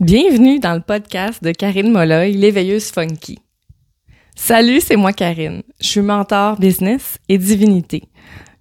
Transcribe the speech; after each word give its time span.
Bienvenue 0.00 0.60
dans 0.60 0.74
le 0.74 0.80
podcast 0.80 1.42
de 1.42 1.50
Karine 1.50 1.90
Molloy, 1.90 2.30
l'éveilleuse 2.30 2.92
funky. 2.92 3.40
Salut, 4.36 4.80
c'est 4.80 4.94
moi 4.94 5.12
Karine. 5.12 5.64
Je 5.80 5.88
suis 5.88 6.00
mentor 6.02 6.56
business 6.56 7.18
et 7.28 7.36
divinité. 7.36 8.04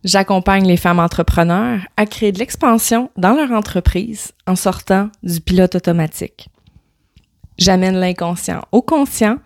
J'accompagne 0.03 0.65
les 0.65 0.77
femmes 0.77 0.97
entrepreneurs 0.97 1.81
à 1.95 2.07
créer 2.07 2.31
de 2.31 2.39
l'expansion 2.39 3.11
dans 3.17 3.35
leur 3.35 3.51
entreprise 3.51 4.31
en 4.47 4.55
sortant 4.55 5.11
du 5.21 5.39
pilote 5.39 5.75
automatique. 5.75 6.49
J'amène 7.59 7.97
l'inconscient 7.97 8.63
au 8.71 8.81
conscient 8.81 9.37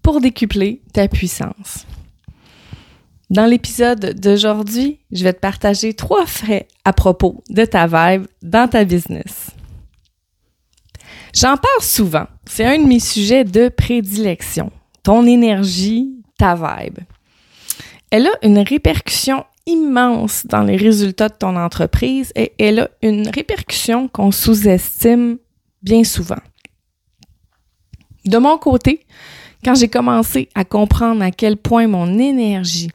pour 0.00 0.22
décupler 0.22 0.80
ta 0.94 1.06
puissance. 1.06 1.86
Dans 3.28 3.44
l'épisode 3.44 4.18
d'aujourd'hui, 4.18 5.00
je 5.12 5.22
vais 5.22 5.34
te 5.34 5.40
partager 5.40 5.92
trois 5.92 6.24
faits 6.24 6.66
à 6.86 6.94
propos 6.94 7.44
de 7.50 7.66
ta 7.66 7.86
vibe 7.86 8.26
dans 8.40 8.68
ta 8.68 8.86
business. 8.86 9.45
J'en 11.36 11.58
parle 11.58 11.82
souvent. 11.82 12.24
C'est 12.46 12.64
un 12.64 12.78
de 12.78 12.86
mes 12.86 12.98
sujets 12.98 13.44
de 13.44 13.68
prédilection. 13.68 14.72
Ton 15.02 15.26
énergie, 15.26 16.14
ta 16.38 16.54
vibe. 16.54 17.00
Elle 18.10 18.28
a 18.28 18.32
une 18.42 18.58
répercussion 18.60 19.44
immense 19.66 20.46
dans 20.46 20.62
les 20.62 20.76
résultats 20.76 21.28
de 21.28 21.34
ton 21.34 21.56
entreprise 21.56 22.32
et 22.36 22.52
elle 22.58 22.78
a 22.78 22.90
une 23.02 23.28
répercussion 23.28 24.08
qu'on 24.08 24.30
sous-estime 24.30 25.36
bien 25.82 26.04
souvent. 26.04 26.40
De 28.24 28.38
mon 28.38 28.56
côté, 28.56 29.04
quand 29.62 29.74
j'ai 29.74 29.88
commencé 29.88 30.48
à 30.54 30.64
comprendre 30.64 31.22
à 31.22 31.32
quel 31.32 31.58
point 31.58 31.86
mon 31.86 32.18
énergie 32.18 32.90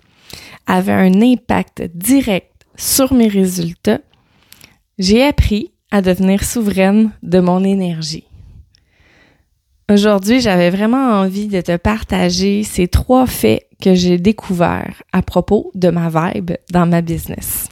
avait 0.65 0.91
un 0.93 1.21
impact 1.21 1.83
direct 1.93 2.51
sur 2.75 3.13
mes 3.13 3.27
résultats, 3.27 4.01
j'ai 4.97 5.23
appris 5.23 5.71
à 5.91 6.01
devenir 6.01 6.43
souveraine 6.43 7.11
de 7.21 7.39
mon 7.39 7.63
énergie. 7.63 8.25
Aujourd'hui, 9.91 10.39
j'avais 10.39 10.69
vraiment 10.69 11.19
envie 11.19 11.47
de 11.47 11.59
te 11.59 11.75
partager 11.75 12.63
ces 12.63 12.87
trois 12.87 13.25
faits 13.25 13.67
que 13.81 13.93
j'ai 13.93 14.17
découverts 14.17 15.03
à 15.11 15.21
propos 15.21 15.69
de 15.75 15.89
ma 15.89 16.07
vibe 16.07 16.51
dans 16.71 16.85
ma 16.85 17.01
business. 17.01 17.67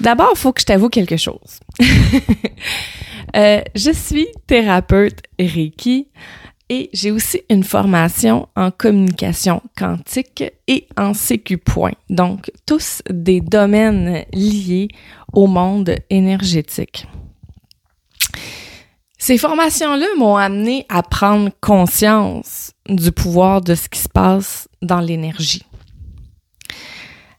D'abord, 0.00 0.32
il 0.34 0.38
faut 0.38 0.52
que 0.52 0.60
je 0.60 0.66
t'avoue 0.66 0.88
quelque 0.88 1.16
chose. 1.16 1.60
euh, 3.36 3.60
je 3.76 3.92
suis 3.92 4.26
thérapeute 4.48 5.20
Reiki 5.38 6.08
et 6.68 6.90
j'ai 6.92 7.12
aussi 7.12 7.42
une 7.48 7.62
formation 7.62 8.48
en 8.56 8.72
communication 8.72 9.62
quantique 9.78 10.42
et 10.66 10.88
en 10.96 11.12
point. 11.64 11.92
Donc, 12.08 12.50
tous 12.66 13.02
des 13.08 13.40
domaines 13.40 14.24
liés 14.32 14.88
au 15.32 15.46
monde 15.46 15.94
énergétique. 16.10 17.06
Ces 19.20 19.36
formations-là 19.36 20.06
m'ont 20.16 20.36
amené 20.36 20.86
à 20.88 21.02
prendre 21.02 21.50
conscience 21.60 22.72
du 22.88 23.12
pouvoir 23.12 23.60
de 23.60 23.74
ce 23.74 23.86
qui 23.90 23.98
se 23.98 24.08
passe 24.08 24.66
dans 24.80 25.00
l'énergie. 25.00 25.62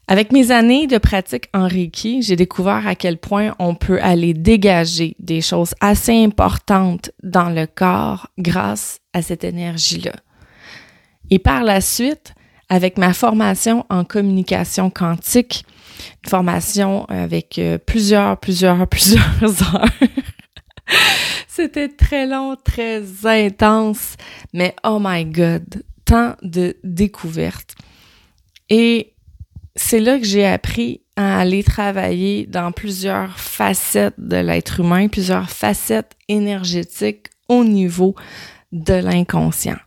Avec 0.06 0.30
mes 0.30 0.52
années 0.52 0.86
de 0.86 0.98
pratique 0.98 1.48
en 1.52 1.66
Reiki, 1.66 2.22
j'ai 2.22 2.36
découvert 2.36 2.86
à 2.86 2.94
quel 2.94 3.18
point 3.18 3.56
on 3.58 3.74
peut 3.74 3.98
aller 4.00 4.32
dégager 4.32 5.16
des 5.18 5.40
choses 5.40 5.74
assez 5.80 6.22
importantes 6.22 7.10
dans 7.24 7.50
le 7.50 7.66
corps 7.66 8.28
grâce 8.38 9.00
à 9.12 9.20
cette 9.20 9.42
énergie-là. 9.42 10.14
Et 11.30 11.40
par 11.40 11.64
la 11.64 11.80
suite, 11.80 12.34
avec 12.68 12.96
ma 12.96 13.12
formation 13.12 13.84
en 13.90 14.04
communication 14.04 14.88
quantique, 14.88 15.64
une 16.24 16.30
formation 16.30 17.06
avec 17.06 17.58
euh, 17.58 17.76
plusieurs, 17.78 18.38
plusieurs, 18.38 18.86
plusieurs 18.88 19.42
heures 19.42 19.88
c'était 21.54 21.90
très 21.90 22.26
long, 22.26 22.56
très 22.56 23.02
intense, 23.24 24.16
mais 24.54 24.74
oh 24.84 24.98
my 24.98 25.26
god, 25.26 25.84
tant 26.06 26.34
de 26.40 26.76
découvertes. 26.82 27.74
Et 28.70 29.12
c'est 29.76 30.00
là 30.00 30.18
que 30.18 30.24
j'ai 30.24 30.46
appris 30.46 31.02
à 31.16 31.40
aller 31.40 31.62
travailler 31.62 32.46
dans 32.46 32.72
plusieurs 32.72 33.38
facettes 33.38 34.14
de 34.16 34.36
l'être 34.36 34.80
humain, 34.80 35.08
plusieurs 35.08 35.50
facettes 35.50 36.12
énergétiques 36.26 37.26
au 37.48 37.64
niveau 37.64 38.14
de 38.72 38.94
l'inconscient. 38.94 39.78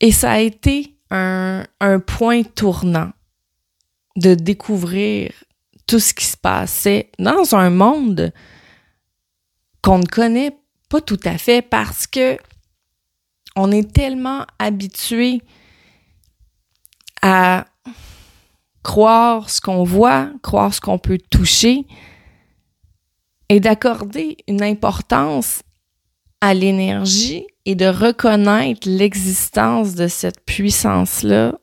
Et 0.00 0.10
ça 0.10 0.32
a 0.32 0.40
été 0.40 0.96
un, 1.10 1.64
point 2.08 2.42
tournant 2.42 3.12
de 4.16 4.34
découvrir 4.34 5.32
tout 5.86 6.00
ce 6.00 6.12
qui 6.12 6.24
se 6.24 6.36
passait 6.36 7.12
dans 7.20 7.54
un 7.54 7.70
monde 7.70 8.32
qu'on 9.82 9.98
ne 9.98 10.06
connaît 10.06 10.56
pas 10.88 11.00
tout 11.00 11.20
à 11.24 11.38
fait 11.38 11.62
parce 11.62 12.06
que 12.06 12.38
on 13.56 13.72
est 13.72 13.92
tellement 13.92 14.46
habitué 14.58 15.42
à 17.22 17.66
croire 18.82 19.50
ce 19.50 19.60
qu'on 19.60 19.84
voit, 19.84 20.30
croire 20.42 20.72
ce 20.72 20.80
qu'on 20.80 20.98
peut 20.98 21.18
toucher 21.30 21.84
et 23.48 23.60
d'accorder 23.60 24.36
une 24.46 24.62
importance 24.62 25.62
à 26.40 26.54
l'énergie 26.54 27.46
et 27.64 27.74
de 27.74 27.86
reconnaître 27.86 28.88
l'existence 28.88 29.94
de 29.94 30.06
cette 30.06 30.44
puissance-là 30.44 31.58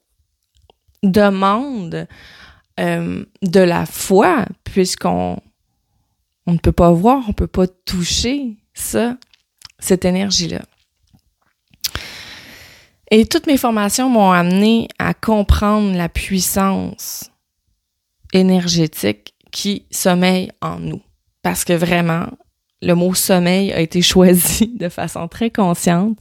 demande 1.03 2.08
euh, 2.80 3.26
de 3.42 3.59
la 3.59 3.86
foi, 3.86 4.46
puisqu'on 4.64 5.40
on 6.47 6.53
ne 6.53 6.57
peut 6.57 6.72
pas 6.72 6.91
voir, 6.91 7.23
on 7.25 7.29
ne 7.29 7.33
peut 7.33 7.47
pas 7.47 7.67
toucher 7.67 8.57
ça, 8.73 9.17
cette 9.79 10.06
énergie-là. 10.06 10.61
Et 13.11 13.25
toutes 13.25 13.47
mes 13.47 13.57
formations 13.57 14.09
m'ont 14.09 14.31
amené 14.31 14.88
à 15.00 15.13
comprendre 15.13 15.95
la 15.95 16.09
puissance 16.09 17.31
énergétique 18.34 19.34
qui 19.51 19.85
sommeille 19.91 20.51
en 20.61 20.79
nous. 20.79 21.01
Parce 21.41 21.63
que 21.63 21.73
vraiment, 21.73 22.28
le 22.81 22.94
mot 22.94 23.13
sommeil 23.13 23.72
a 23.72 23.79
été 23.79 24.01
choisi 24.03 24.73
de 24.75 24.89
façon 24.89 25.28
très 25.28 25.50
consciente. 25.50 26.17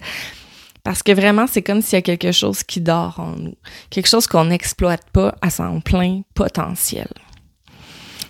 Parce 0.82 1.02
que 1.02 1.12
vraiment, 1.12 1.46
c'est 1.46 1.62
comme 1.62 1.80
s'il 1.80 1.94
y 1.94 1.98
a 1.98 2.02
quelque 2.02 2.32
chose 2.32 2.62
qui 2.62 2.82
dort 2.82 3.18
en 3.18 3.36
nous. 3.36 3.56
Quelque 3.88 4.08
chose 4.08 4.26
qu'on 4.26 4.44
n'exploite 4.44 5.08
pas 5.10 5.34
à 5.40 5.48
son 5.48 5.80
plein 5.80 6.20
potentiel 6.34 7.08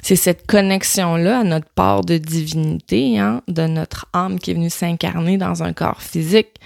c'est 0.04 0.16
cette 0.16 0.46
connexion-là 0.46 1.38
à 1.38 1.44
notre 1.44 1.70
part 1.70 2.04
de 2.04 2.18
divinité, 2.18 3.18
hein, 3.18 3.40
de 3.48 3.62
notre 3.62 4.06
âme 4.12 4.38
qui 4.38 4.50
est 4.50 4.54
venue 4.54 4.68
s'incarner 4.68 5.38
dans 5.38 5.62
un 5.62 5.72
corps 5.72 6.02
physique. 6.02 6.60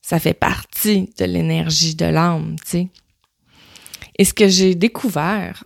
Ça 0.00 0.20
fait 0.20 0.32
partie 0.32 1.10
de 1.18 1.24
l'énergie 1.24 1.96
de 1.96 2.04
l'âme, 2.04 2.54
tu 2.64 2.70
sais. 2.70 2.88
Et 4.16 4.24
ce 4.24 4.32
que 4.32 4.46
j'ai 4.46 4.76
découvert, 4.76 5.64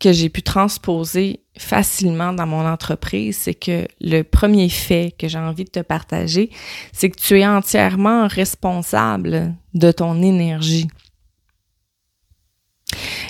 que 0.00 0.12
j'ai 0.12 0.28
pu 0.28 0.42
transposer 0.42 1.44
facilement 1.56 2.32
dans 2.32 2.46
mon 2.48 2.66
entreprise, 2.66 3.38
c'est 3.38 3.54
que 3.54 3.86
le 4.00 4.22
premier 4.22 4.68
fait 4.68 5.14
que 5.16 5.28
j'ai 5.28 5.38
envie 5.38 5.64
de 5.64 5.70
te 5.70 5.78
partager, 5.78 6.50
c'est 6.92 7.08
que 7.08 7.20
tu 7.20 7.38
es 7.38 7.46
entièrement 7.46 8.26
responsable 8.26 9.54
de 9.74 9.92
ton 9.92 10.20
énergie. 10.20 10.88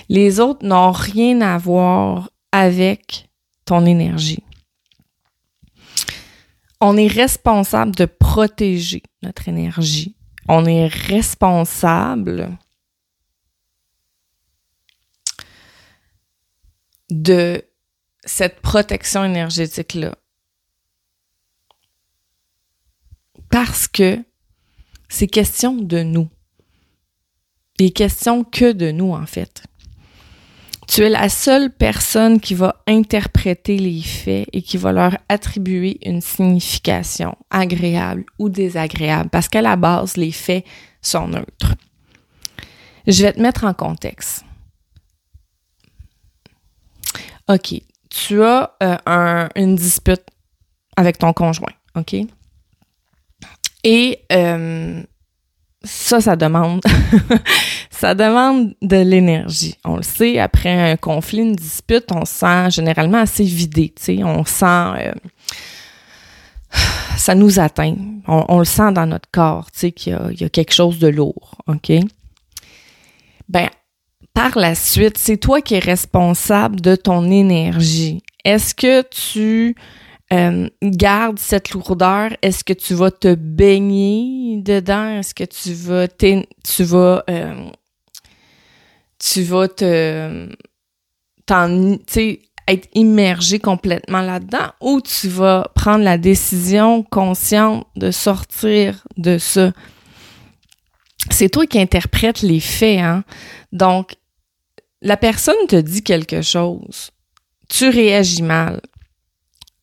Les 0.09 0.39
autres 0.39 0.65
n'ont 0.65 0.91
rien 0.91 1.41
à 1.41 1.59
voir 1.59 2.31
avec 2.57 3.29
ton 3.65 3.85
énergie. 3.85 4.43
On 6.81 6.97
est 6.97 7.07
responsable 7.07 7.95
de 7.95 8.05
protéger 8.05 9.03
notre 9.21 9.47
énergie. 9.47 10.15
On 10.47 10.65
est 10.65 10.87
responsable 10.87 12.57
de 17.11 17.63
cette 18.25 18.59
protection 18.61 19.23
énergétique-là. 19.23 20.15
Parce 23.51 23.87
que 23.87 24.17
c'est 25.09 25.27
question 25.27 25.75
de 25.75 26.01
nous. 26.01 26.27
Il 27.77 27.85
est 27.85 27.91
question 27.91 28.43
que 28.43 28.71
de 28.71 28.89
nous, 28.89 29.13
en 29.13 29.27
fait. 29.27 29.63
Tu 30.87 31.01
es 31.03 31.09
la 31.09 31.27
seule 31.27 31.69
personne 31.69 32.39
qui 32.39 32.55
va 32.55 32.81
interpréter 32.87 33.77
les 33.77 34.01
faits 34.01 34.47
et 34.53 34.61
qui 34.61 34.77
va 34.77 34.93
leur 34.93 35.17
attribuer 35.27 35.99
une 36.07 36.21
signification 36.21 37.37
agréable 37.49 38.23
ou 38.39 38.47
désagréable 38.47 39.29
parce 39.29 39.49
qu'à 39.49 39.61
la 39.61 39.75
base, 39.75 40.15
les 40.15 40.31
faits 40.31 40.65
sont 41.01 41.27
neutres. 41.27 41.75
Je 43.05 43.23
vais 43.23 43.33
te 43.33 43.41
mettre 43.41 43.65
en 43.65 43.73
contexte. 43.73 44.45
OK. 47.49 47.81
Tu 48.09 48.41
as 48.41 48.71
euh, 48.81 49.47
une 49.55 49.75
dispute 49.75 50.23
avec 50.95 51.17
ton 51.17 51.33
conjoint, 51.33 51.73
OK? 51.95 52.15
Et 53.83 54.25
euh, 54.31 55.03
ça, 55.83 56.21
ça 56.21 56.35
demande 56.35 56.81
Ça 57.99 58.13
demande 58.13 58.75
de 58.83 58.97
l'énergie. 58.97 59.73
On 59.83 59.95
le 59.95 60.03
sait, 60.03 60.37
après 60.37 60.91
un 60.91 60.97
conflit, 60.97 61.39
une 61.39 61.55
dispute, 61.55 62.05
on 62.13 62.25
se 62.25 62.33
sent 62.33 62.69
généralement 62.69 63.17
assez 63.17 63.43
vidé. 63.43 63.91
sais, 63.97 64.23
On 64.23 64.45
sent... 64.45 64.65
Euh, 64.65 65.13
ça 67.17 67.33
nous 67.33 67.59
atteint. 67.59 67.95
On, 68.27 68.59
le 68.59 68.65
sent 68.65 68.91
dans 68.91 69.07
notre 69.07 69.31
corps, 69.31 69.71
tu 69.71 69.79
sais, 69.79 69.91
qu'il 69.91 70.13
y, 70.39 70.43
a, 70.43 70.49
quelque 70.49 70.73
chose 70.73 70.99
de 70.99 71.07
lourd, 71.07 71.55
OK? 71.65 71.91
Ben, 73.49 73.69
par 74.31 74.59
la 74.59 74.75
suite, 74.75 75.17
c'est 75.17 75.37
toi 75.37 75.61
qui 75.61 75.73
es 75.73 75.79
responsable 75.79 76.79
de 76.79 76.95
ton 76.95 77.31
énergie. 77.31 78.21
Est-ce 78.45 78.75
que 78.75 79.01
tu 79.01 79.75
euh, 80.33 80.69
gardes 80.83 81.39
cette 81.39 81.71
lourdeur? 81.71 82.31
Est-ce 82.41 82.63
que 82.63 82.73
tu 82.73 82.93
vas 82.93 83.11
te 83.11 83.33
baigner 83.35 84.61
dedans? 84.61 85.19
Est-ce 85.19 85.33
que 85.33 85.45
tu 85.45 85.73
vas, 85.73 86.07
tu 86.07 86.83
vas, 86.83 87.23
euh, 87.29 87.69
tu 89.19 89.43
vas 89.43 89.67
te, 89.67 90.49
t'en, 91.45 91.97
être 92.67 92.89
immergé 92.93 93.59
complètement 93.59 94.21
là-dedans? 94.21 94.71
Ou 94.81 94.99
tu 95.01 95.29
vas 95.29 95.71
prendre 95.75 96.03
la 96.03 96.17
décision 96.17 97.03
consciente 97.03 97.87
de 97.95 98.11
sortir 98.11 99.03
de 99.15 99.37
ça? 99.37 99.71
C'est 101.29 101.49
toi 101.49 101.65
qui 101.65 101.79
interprètes 101.79 102.41
les 102.41 102.59
faits, 102.59 102.99
hein? 102.99 103.23
Donc, 103.71 104.15
la 105.01 105.17
personne 105.17 105.55
te 105.67 105.75
dit 105.75 106.03
quelque 106.03 106.41
chose, 106.41 107.11
tu 107.69 107.89
réagis 107.89 108.43
mal. 108.43 108.81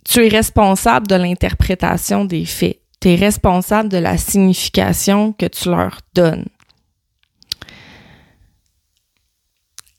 Tu 0.05 0.27
es 0.27 0.29
responsable 0.29 1.07
de 1.07 1.15
l'interprétation 1.15 2.25
des 2.25 2.45
faits. 2.45 2.81
Tu 3.01 3.11
es 3.11 3.17
responsable 3.17 3.89
de 3.89 3.99
la 3.99 4.17
signification 4.17 5.33
que 5.33 5.47
tu 5.47 5.71
leur 5.71 6.01
donnes. 6.15 6.47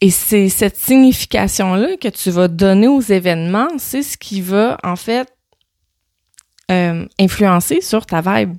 Et 0.02 0.12
c'est 0.12 0.50
cette 0.50 0.78
signification-là 0.78 1.98
que 1.98 2.10
tu 2.10 2.30
vas 2.30 2.48
donner 2.48 2.88
aux 2.88 3.02
événements, 3.02 3.70
c'est 3.78 4.04
ce 4.04 4.18
qui 4.18 4.42
va 4.42 4.78
en 4.84 4.96
fait 4.96 5.28
euh, 6.70 7.08
influencer 7.20 7.82
sur 7.82 8.06
ta 8.06 8.22
vibe. 8.22 8.58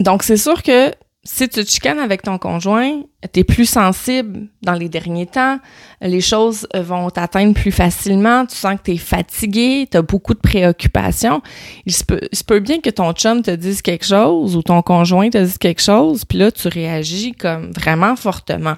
Donc 0.00 0.22
c'est 0.22 0.36
sûr 0.36 0.62
que 0.62 0.92
si 1.26 1.48
tu 1.48 1.64
te 1.64 1.70
chicanes 1.70 1.98
avec 1.98 2.22
ton 2.22 2.36
conjoint, 2.36 3.00
tu 3.32 3.40
es 3.40 3.44
plus 3.44 3.64
sensible 3.64 4.48
dans 4.60 4.74
les 4.74 4.90
derniers 4.90 5.26
temps, 5.26 5.58
les 6.02 6.20
choses 6.20 6.68
vont 6.74 7.08
t'atteindre 7.08 7.54
plus 7.54 7.72
facilement, 7.72 8.44
tu 8.44 8.54
sens 8.54 8.76
que 8.76 8.82
tu 8.84 8.92
es 8.92 8.98
fatigué, 8.98 9.88
tu 9.90 9.96
as 9.96 10.02
beaucoup 10.02 10.34
de 10.34 10.38
préoccupations. 10.38 11.40
Il 11.86 11.94
se, 11.94 12.04
peut, 12.04 12.60
bien 12.60 12.80
que 12.80 12.90
ton 12.90 13.12
chum 13.12 13.40
te 13.40 13.50
dise 13.50 13.80
quelque 13.80 14.04
chose 14.04 14.54
ou 14.54 14.62
ton 14.62 14.82
conjoint 14.82 15.30
te 15.30 15.38
dise 15.38 15.56
quelque 15.56 15.80
chose, 15.80 16.26
puis 16.26 16.36
là, 16.36 16.52
tu 16.52 16.68
réagis 16.68 17.32
comme 17.32 17.72
vraiment 17.72 18.16
fortement. 18.16 18.76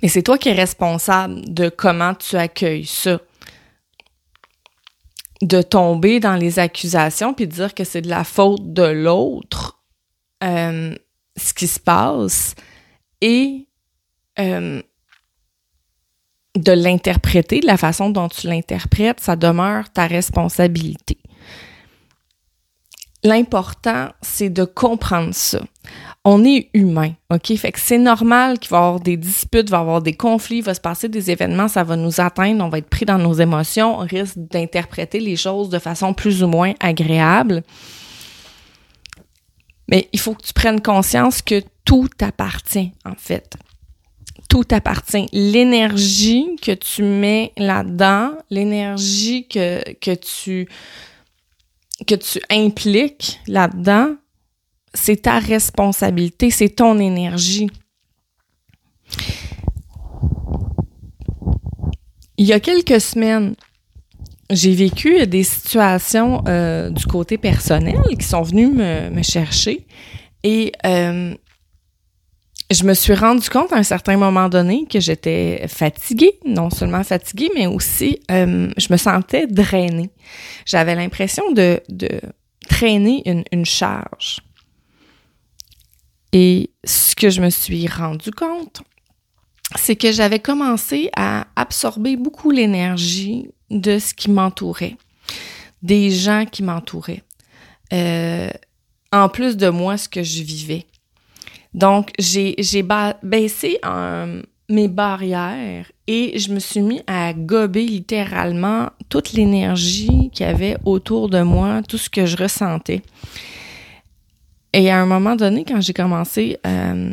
Mais 0.00 0.08
c'est 0.08 0.22
toi 0.22 0.38
qui 0.38 0.48
es 0.48 0.54
responsable 0.54 1.42
de 1.46 1.68
comment 1.68 2.14
tu 2.14 2.36
accueilles 2.36 2.86
ça. 2.86 3.20
De 5.42 5.60
tomber 5.60 6.20
dans 6.20 6.36
les 6.36 6.58
accusations 6.58 7.34
puis 7.34 7.46
de 7.46 7.52
dire 7.52 7.74
que 7.74 7.84
c'est 7.84 8.00
de 8.00 8.08
la 8.08 8.24
faute 8.24 8.72
de 8.72 8.84
l'autre 8.84 9.83
euh, 10.42 10.94
ce 11.36 11.54
qui 11.54 11.66
se 11.66 11.80
passe 11.80 12.54
et 13.20 13.66
euh, 14.38 14.82
de 16.56 16.72
l'interpréter, 16.72 17.60
de 17.60 17.66
la 17.66 17.76
façon 17.76 18.10
dont 18.10 18.28
tu 18.28 18.46
l'interprètes, 18.46 19.20
ça 19.20 19.36
demeure 19.36 19.90
ta 19.90 20.06
responsabilité. 20.06 21.18
L'important, 23.24 24.10
c'est 24.20 24.50
de 24.50 24.64
comprendre 24.64 25.32
ça. 25.32 25.60
On 26.26 26.44
est 26.44 26.68
humain, 26.74 27.12
OK? 27.32 27.54
Fait 27.56 27.72
que 27.72 27.80
c'est 27.80 27.98
normal 27.98 28.58
qu'il 28.58 28.70
va 28.70 28.76
y 28.76 28.80
avoir 28.80 29.00
des 29.00 29.16
disputes, 29.16 29.68
il 29.68 29.70
va 29.70 29.78
y 29.78 29.80
avoir 29.80 30.02
des 30.02 30.12
conflits, 30.12 30.60
va 30.60 30.74
se 30.74 30.80
passer 30.80 31.08
des 31.08 31.30
événements, 31.30 31.68
ça 31.68 31.84
va 31.84 31.96
nous 31.96 32.20
atteindre, 32.20 32.62
on 32.62 32.68
va 32.68 32.78
être 32.78 32.88
pris 32.88 33.06
dans 33.06 33.18
nos 33.18 33.32
émotions, 33.32 33.98
on 33.98 34.04
risque 34.04 34.36
d'interpréter 34.36 35.20
les 35.20 35.36
choses 35.36 35.70
de 35.70 35.78
façon 35.78 36.12
plus 36.12 36.42
ou 36.42 36.48
moins 36.48 36.74
agréable. 36.80 37.62
Mais 39.88 40.08
il 40.12 40.20
faut 40.20 40.34
que 40.34 40.42
tu 40.42 40.52
prennes 40.52 40.80
conscience 40.80 41.42
que 41.42 41.62
tout 41.84 42.08
t'appartient, 42.08 42.92
en 43.04 43.14
fait. 43.16 43.54
Tout 44.48 44.64
t'appartient. 44.64 45.26
L'énergie 45.32 46.56
que 46.62 46.72
tu 46.72 47.02
mets 47.02 47.52
là-dedans, 47.56 48.32
l'énergie 48.50 49.46
que, 49.48 49.82
que, 49.94 50.14
tu, 50.14 50.68
que 52.06 52.14
tu 52.14 52.40
impliques 52.50 53.40
là-dedans, 53.46 54.16
c'est 54.94 55.22
ta 55.22 55.38
responsabilité, 55.38 56.50
c'est 56.50 56.68
ton 56.68 56.98
énergie. 56.98 57.68
Il 62.36 62.46
y 62.46 62.52
a 62.52 62.60
quelques 62.60 63.00
semaines, 63.00 63.54
j'ai 64.50 64.74
vécu 64.74 65.26
des 65.26 65.42
situations 65.42 66.42
euh, 66.46 66.90
du 66.90 67.06
côté 67.06 67.38
personnel 67.38 68.00
qui 68.18 68.26
sont 68.26 68.42
venues 68.42 68.68
me, 68.68 69.22
chercher 69.22 69.86
et 70.42 70.72
euh, 70.84 71.34
je 72.70 72.84
me 72.84 72.94
suis 72.94 73.14
rendu 73.14 73.48
compte 73.48 73.72
à 73.72 73.76
un 73.76 73.82
certain 73.82 74.16
moment 74.16 74.48
donné 74.48 74.86
que 74.90 75.00
j'étais 75.00 75.66
fatiguée, 75.68 76.38
non 76.46 76.70
seulement 76.70 77.04
fatiguée, 77.04 77.50
mais 77.54 77.66
aussi 77.66 78.20
euh, 78.30 78.70
je 78.76 78.88
me 78.90 78.96
sentais 78.96 79.46
drainée. 79.46 80.10
J'avais 80.66 80.94
l'impression 80.94 81.52
de, 81.52 81.80
de, 81.88 82.08
traîner 82.68 83.22
une, 83.26 83.44
une 83.52 83.66
charge. 83.66 84.40
Et 86.32 86.70
ce 86.84 87.14
que 87.14 87.30
je 87.30 87.40
me 87.40 87.50
suis 87.50 87.86
rendu 87.86 88.30
compte, 88.30 88.82
c'est 89.76 89.96
que 89.96 90.10
j'avais 90.10 90.40
commencé 90.40 91.10
à 91.16 91.46
absorber 91.56 92.16
beaucoup 92.16 92.50
l'énergie 92.50 93.48
de 93.70 93.98
ce 93.98 94.14
qui 94.14 94.30
m'entourait, 94.30 94.96
des 95.82 96.10
gens 96.10 96.44
qui 96.50 96.62
m'entouraient, 96.62 97.22
euh, 97.92 98.50
en 99.12 99.28
plus 99.28 99.56
de 99.56 99.68
moi, 99.68 99.96
ce 99.96 100.08
que 100.08 100.22
je 100.22 100.42
vivais. 100.42 100.86
Donc, 101.72 102.10
j'ai 102.18 102.56
baissé 103.22 103.80
mes 104.68 104.88
barrières 104.88 105.90
et 106.06 106.38
je 106.38 106.52
me 106.52 106.58
suis 106.58 106.80
mis 106.80 107.02
à 107.06 107.32
gober 107.32 107.84
littéralement 107.84 108.90
toute 109.08 109.32
l'énergie 109.32 110.30
qu'il 110.32 110.46
y 110.46 110.48
avait 110.48 110.76
autour 110.84 111.28
de 111.28 111.42
moi, 111.42 111.82
tout 111.86 111.98
ce 111.98 112.08
que 112.08 112.26
je 112.26 112.36
ressentais. 112.36 113.02
Et 114.72 114.90
à 114.90 115.00
un 115.00 115.06
moment 115.06 115.36
donné, 115.36 115.64
quand 115.64 115.80
j'ai 115.80 115.92
commencé 115.92 116.58
euh, 116.66 117.12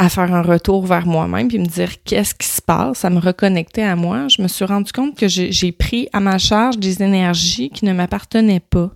à 0.00 0.08
faire 0.08 0.32
un 0.34 0.40
retour 0.40 0.86
vers 0.86 1.06
moi-même 1.06 1.48
puis 1.48 1.58
me 1.58 1.66
dire 1.66 2.02
qu'est-ce 2.04 2.34
qui 2.34 2.46
se 2.46 2.62
passe, 2.62 3.04
à 3.04 3.10
me 3.10 3.20
reconnecter 3.20 3.82
à 3.82 3.96
moi, 3.96 4.28
je 4.28 4.40
me 4.40 4.48
suis 4.48 4.64
rendu 4.64 4.90
compte 4.92 5.14
que 5.14 5.28
j'ai 5.28 5.72
pris 5.72 6.08
à 6.14 6.20
ma 6.20 6.38
charge 6.38 6.78
des 6.78 7.02
énergies 7.02 7.68
qui 7.68 7.84
ne 7.84 7.92
m'appartenaient 7.92 8.60
pas. 8.60 8.90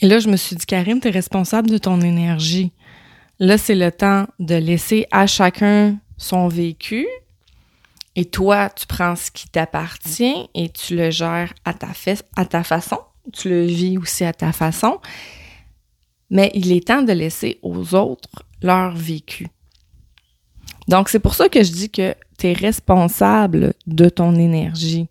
Et 0.00 0.08
là, 0.08 0.20
je 0.20 0.30
me 0.30 0.36
suis 0.36 0.56
dit, 0.56 0.64
Karine, 0.64 1.00
tu 1.00 1.08
es 1.08 1.10
responsable 1.10 1.68
de 1.68 1.76
ton 1.76 2.00
énergie. 2.00 2.72
Là, 3.40 3.58
c'est 3.58 3.74
le 3.74 3.92
temps 3.92 4.26
de 4.38 4.54
laisser 4.54 5.06
à 5.10 5.26
chacun 5.26 5.98
son 6.16 6.48
vécu. 6.48 7.06
Et 8.16 8.24
toi, 8.24 8.70
tu 8.70 8.86
prends 8.86 9.16
ce 9.16 9.30
qui 9.30 9.50
t'appartient 9.50 10.48
et 10.54 10.70
tu 10.70 10.96
le 10.96 11.10
gères 11.10 11.52
à 11.66 11.74
ta, 11.74 11.88
à 12.36 12.44
ta 12.46 12.64
façon. 12.64 13.00
Tu 13.34 13.50
le 13.50 13.66
vis 13.66 13.98
aussi 13.98 14.24
à 14.24 14.32
ta 14.32 14.52
façon 14.52 14.98
mais 16.34 16.50
il 16.52 16.72
est 16.72 16.88
temps 16.88 17.02
de 17.02 17.12
laisser 17.12 17.58
aux 17.62 17.94
autres 17.94 18.44
leur 18.60 18.94
vécu. 18.94 19.46
Donc, 20.88 21.08
c'est 21.08 21.20
pour 21.20 21.34
ça 21.34 21.48
que 21.48 21.62
je 21.62 21.72
dis 21.72 21.88
que 21.88 22.14
tu 22.38 22.48
es 22.48 22.52
responsable 22.52 23.72
de 23.86 24.08
ton 24.08 24.34
énergie. 24.34 25.08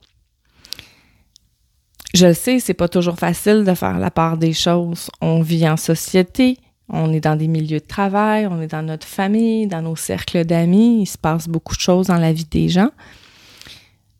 Je 2.13 2.27
le 2.27 2.33
sais, 2.33 2.59
c'est 2.59 2.75
pas 2.75 2.89
toujours 2.89 3.17
facile 3.17 3.63
de 3.63 3.73
faire 3.73 3.97
la 3.97 4.11
part 4.11 4.37
des 4.37 4.53
choses. 4.53 5.09
On 5.21 5.41
vit 5.41 5.67
en 5.67 5.77
société, 5.77 6.59
on 6.89 7.11
est 7.13 7.21
dans 7.21 7.37
des 7.37 7.47
milieux 7.47 7.79
de 7.79 7.85
travail, 7.85 8.45
on 8.45 8.61
est 8.61 8.67
dans 8.67 8.83
notre 8.83 9.07
famille, 9.07 9.65
dans 9.65 9.81
nos 9.81 9.95
cercles 9.95 10.45
d'amis, 10.45 11.03
il 11.03 11.07
se 11.07 11.17
passe 11.17 11.47
beaucoup 11.47 11.75
de 11.75 11.81
choses 11.81 12.07
dans 12.07 12.17
la 12.17 12.33
vie 12.33 12.45
des 12.45 12.67
gens. 12.67 12.91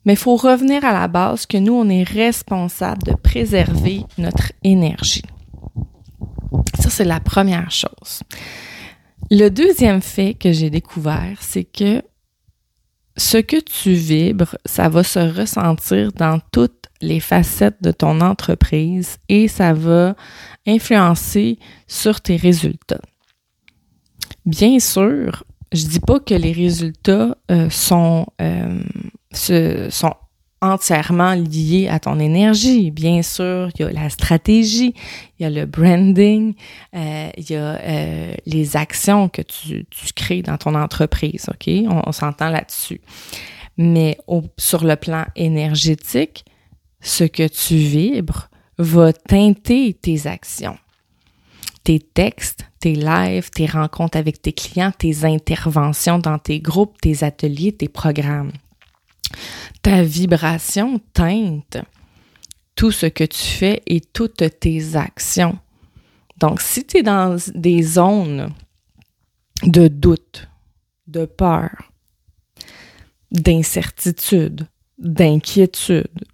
Mais 0.06 0.14
il 0.14 0.18
faut 0.18 0.36
revenir 0.36 0.84
à 0.84 0.92
la 0.92 1.06
base 1.06 1.44
que 1.44 1.58
nous, 1.58 1.74
on 1.74 1.88
est 1.88 2.02
responsable 2.02 3.02
de 3.04 3.12
préserver 3.14 4.04
notre 4.18 4.52
énergie. 4.64 5.22
Ça, 6.78 6.90
c'est 6.90 7.04
la 7.04 7.20
première 7.20 7.70
chose. 7.70 8.22
Le 9.30 9.48
deuxième 9.48 10.02
fait 10.02 10.34
que 10.34 10.52
j'ai 10.52 10.70
découvert, 10.70 11.38
c'est 11.40 11.64
que 11.64 12.02
ce 13.16 13.38
que 13.38 13.60
tu 13.60 13.92
vibres, 13.92 14.56
ça 14.64 14.88
va 14.88 15.02
se 15.04 15.18
ressentir 15.18 16.12
dans 16.12 16.40
toutes 16.52 16.86
les 17.00 17.20
facettes 17.20 17.82
de 17.82 17.92
ton 17.92 18.20
entreprise 18.20 19.18
et 19.28 19.48
ça 19.48 19.72
va 19.72 20.16
influencer 20.66 21.58
sur 21.86 22.20
tes 22.20 22.36
résultats. 22.36 23.00
Bien 24.46 24.78
sûr, 24.78 25.44
je 25.72 25.86
dis 25.86 26.00
pas 26.00 26.20
que 26.20 26.34
les 26.34 26.52
résultats 26.52 27.36
euh, 27.50 27.70
sont, 27.70 28.26
euh, 28.40 28.82
sont 29.32 30.14
entièrement 30.64 31.34
lié 31.34 31.88
à 31.88 32.00
ton 32.00 32.18
énergie. 32.18 32.90
Bien 32.90 33.22
sûr, 33.22 33.68
il 33.74 33.82
y 33.82 33.84
a 33.84 33.92
la 33.92 34.08
stratégie, 34.08 34.94
il 35.38 35.42
y 35.42 35.44
a 35.44 35.50
le 35.50 35.66
branding, 35.66 36.54
euh, 36.94 37.28
il 37.36 37.50
y 37.50 37.54
a 37.54 37.78
euh, 37.80 38.34
les 38.46 38.76
actions 38.76 39.28
que 39.28 39.42
tu, 39.42 39.84
tu, 39.90 40.12
crées 40.14 40.42
dans 40.42 40.56
ton 40.56 40.74
entreprise, 40.74 41.46
OK? 41.50 41.70
On, 41.88 42.12
s'entend 42.12 42.48
là-dessus. 42.48 43.00
Mais 43.76 44.18
sur 44.56 44.84
le 44.84 44.96
plan 44.96 45.26
énergétique, 45.36 46.44
ce 47.00 47.24
que 47.24 47.46
tu 47.46 47.74
vibres 47.74 48.48
va 48.78 49.12
teinter 49.12 49.94
tes 49.94 50.26
actions, 50.26 50.78
tes 51.82 52.00
textes, 52.00 52.64
tes 52.80 52.94
lives, 52.94 53.50
tes 53.50 53.66
rencontres 53.66 54.16
avec 54.16 54.40
tes 54.40 54.52
clients, 54.52 54.92
tes 54.96 55.24
interventions 55.24 56.18
dans 56.18 56.38
tes 56.38 56.60
groupes, 56.60 57.00
tes 57.00 57.22
ateliers, 57.22 57.72
tes 57.72 57.88
programmes. 57.88 58.52
Ta 59.82 60.02
vibration 60.02 61.00
teinte 61.12 61.78
tout 62.74 62.90
ce 62.90 63.06
que 63.06 63.24
tu 63.24 63.38
fais 63.38 63.82
et 63.86 64.00
toutes 64.00 64.58
tes 64.60 64.96
actions. 64.96 65.58
Donc, 66.38 66.60
si 66.60 66.84
tu 66.84 66.98
es 66.98 67.02
dans 67.02 67.36
des 67.54 67.82
zones 67.82 68.52
de 69.62 69.88
doute, 69.88 70.48
de 71.06 71.24
peur, 71.24 71.92
d'incertitude, 73.30 74.66
d'inquiétude, 74.98 76.24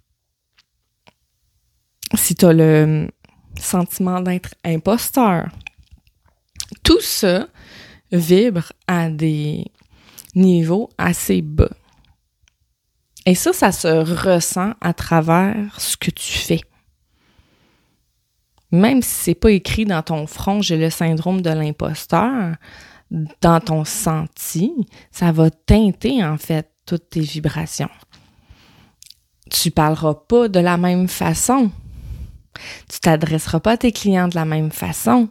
si 2.15 2.35
tu 2.35 2.45
as 2.45 2.53
le 2.53 3.07
sentiment 3.59 4.21
d'être 4.21 4.55
imposteur, 4.63 5.49
tout 6.83 7.01
ça 7.01 7.47
vibre 8.11 8.73
à 8.87 9.09
des 9.09 9.65
niveaux 10.35 10.89
assez 10.97 11.41
bas. 11.41 11.69
Et 13.25 13.35
ça, 13.35 13.53
ça 13.53 13.71
se 13.71 13.87
ressent 13.87 14.73
à 14.81 14.93
travers 14.93 15.79
ce 15.79 15.95
que 15.95 16.11
tu 16.11 16.33
fais. 16.33 16.61
Même 18.71 19.01
si 19.01 19.09
c'est 19.09 19.35
pas 19.35 19.51
écrit 19.51 19.85
dans 19.85 20.01
ton 20.01 20.25
front, 20.27 20.61
j'ai 20.61 20.77
le 20.77 20.89
syndrome 20.89 21.41
de 21.41 21.49
l'imposteur, 21.49 22.55
dans 23.41 23.59
ton 23.59 23.83
senti, 23.83 24.73
ça 25.11 25.31
va 25.31 25.49
teinter 25.51 26.23
en 26.23 26.37
fait 26.37 26.71
toutes 26.85 27.09
tes 27.09 27.19
vibrations. 27.19 27.89
Tu 29.49 29.69
parleras 29.69 30.15
pas 30.15 30.47
de 30.47 30.59
la 30.59 30.77
même 30.77 31.09
façon. 31.09 31.69
Tu 32.89 32.99
t'adresseras 33.01 33.59
pas 33.59 33.73
à 33.73 33.77
tes 33.77 33.91
clients 33.91 34.29
de 34.29 34.35
la 34.35 34.45
même 34.45 34.71
façon 34.71 35.29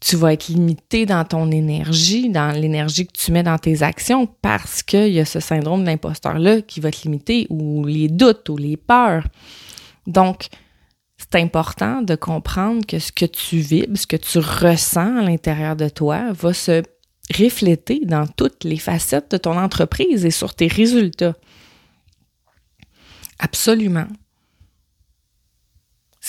tu 0.00 0.16
vas 0.16 0.32
être 0.32 0.48
limité 0.48 1.06
dans 1.06 1.24
ton 1.24 1.50
énergie, 1.50 2.28
dans 2.28 2.50
l'énergie 2.50 3.06
que 3.06 3.12
tu 3.12 3.32
mets 3.32 3.42
dans 3.42 3.58
tes 3.58 3.82
actions 3.82 4.26
parce 4.42 4.82
qu'il 4.82 5.08
y 5.08 5.20
a 5.20 5.24
ce 5.24 5.40
syndrome 5.40 5.84
d'imposteur-là 5.84 6.60
qui 6.62 6.80
va 6.80 6.90
te 6.90 7.02
limiter 7.04 7.46
ou 7.48 7.84
les 7.84 8.08
doutes 8.08 8.48
ou 8.48 8.56
les 8.56 8.76
peurs. 8.76 9.26
Donc, 10.06 10.48
c'est 11.18 11.40
important 11.40 12.02
de 12.02 12.14
comprendre 12.14 12.84
que 12.86 12.98
ce 12.98 13.10
que 13.10 13.24
tu 13.24 13.56
vibres, 13.56 13.96
ce 13.96 14.06
que 14.06 14.16
tu 14.16 14.38
ressens 14.38 15.18
à 15.18 15.22
l'intérieur 15.22 15.76
de 15.76 15.88
toi 15.88 16.32
va 16.32 16.52
se 16.52 16.82
refléter 17.34 18.00
dans 18.04 18.26
toutes 18.26 18.64
les 18.64 18.76
facettes 18.76 19.30
de 19.30 19.36
ton 19.38 19.58
entreprise 19.58 20.24
et 20.24 20.30
sur 20.30 20.54
tes 20.54 20.68
résultats. 20.68 21.34
Absolument. 23.38 24.06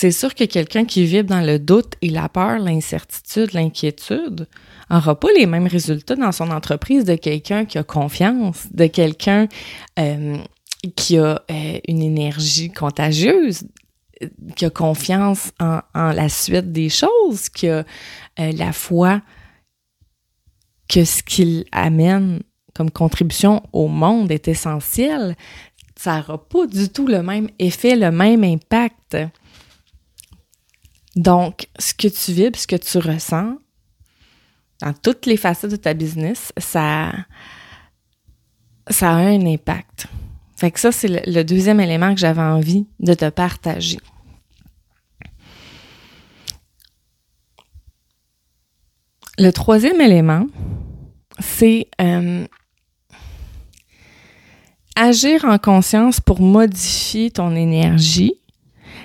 C'est 0.00 0.12
sûr 0.12 0.32
que 0.36 0.44
quelqu'un 0.44 0.84
qui 0.84 1.04
vibre 1.06 1.30
dans 1.30 1.44
le 1.44 1.58
doute 1.58 1.94
et 2.02 2.10
la 2.10 2.28
peur, 2.28 2.60
l'incertitude, 2.60 3.52
l'inquiétude, 3.52 4.46
n'aura 4.88 5.18
pas 5.18 5.26
les 5.36 5.44
mêmes 5.46 5.66
résultats 5.66 6.14
dans 6.14 6.30
son 6.30 6.52
entreprise 6.52 7.04
de 7.04 7.16
quelqu'un 7.16 7.64
qui 7.64 7.78
a 7.78 7.82
confiance, 7.82 8.68
de 8.70 8.86
quelqu'un 8.86 9.48
euh, 9.98 10.36
qui 10.94 11.18
a 11.18 11.42
euh, 11.50 11.80
une 11.88 12.00
énergie 12.00 12.70
contagieuse, 12.70 13.64
qui 14.54 14.66
a 14.66 14.70
confiance 14.70 15.50
en, 15.58 15.80
la 15.94 16.28
suite 16.28 16.70
des 16.70 16.90
choses, 16.90 17.48
qui 17.48 17.66
a 17.66 17.84
euh, 18.38 18.52
la 18.52 18.72
foi 18.72 19.20
que 20.88 21.04
ce 21.04 21.24
qu'il 21.24 21.64
amène 21.72 22.44
comme 22.72 22.92
contribution 22.92 23.64
au 23.72 23.88
monde 23.88 24.30
est 24.30 24.46
essentiel. 24.46 25.34
Ça 25.96 26.18
n'aura 26.18 26.38
pas 26.38 26.68
du 26.68 26.88
tout 26.88 27.08
le 27.08 27.20
même 27.24 27.48
effet, 27.58 27.96
le 27.96 28.12
même 28.12 28.44
impact. 28.44 29.16
Donc, 31.18 31.66
ce 31.80 31.94
que 31.94 32.06
tu 32.06 32.32
vibres, 32.32 32.56
ce 32.56 32.68
que 32.68 32.76
tu 32.76 32.96
ressens, 32.98 33.56
dans 34.80 34.92
toutes 34.92 35.26
les 35.26 35.36
facettes 35.36 35.72
de 35.72 35.76
ta 35.76 35.92
business, 35.92 36.52
ça, 36.56 37.10
ça 38.88 39.10
a 39.10 39.14
un 39.14 39.44
impact. 39.44 40.06
Fait 40.56 40.70
que 40.70 40.78
ça, 40.78 40.92
c'est 40.92 41.26
le, 41.26 41.42
deuxième 41.42 41.80
élément 41.80 42.14
que 42.14 42.20
j'avais 42.20 42.40
envie 42.40 42.86
de 43.00 43.14
te 43.14 43.28
partager. 43.30 43.98
Le 49.38 49.50
troisième 49.50 50.00
élément, 50.00 50.46
c'est 51.40 51.88
euh, 52.00 52.46
agir 54.94 55.44
en 55.46 55.58
conscience 55.58 56.20
pour 56.20 56.40
modifier 56.40 57.32
ton 57.32 57.56
énergie 57.56 58.37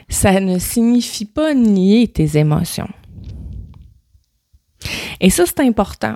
ça 0.10 0.40
ne 0.40 0.60
signifie 0.60 1.26
pas 1.26 1.54
nier 1.54 2.08
tes 2.08 2.38
émotions. 2.38 2.90
Et 5.20 5.30
ça, 5.30 5.46
c'est 5.46 5.62
important. 5.62 6.16